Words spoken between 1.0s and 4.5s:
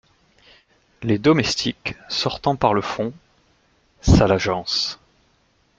Les Domestiques, sortant par le fond.— Sale